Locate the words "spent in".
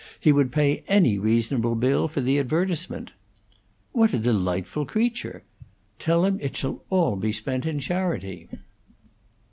7.31-7.77